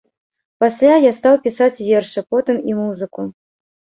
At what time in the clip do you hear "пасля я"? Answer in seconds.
0.63-1.11